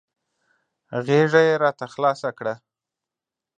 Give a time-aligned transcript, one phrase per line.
[1.05, 2.53] غېږه یې راته خلاصه کړه.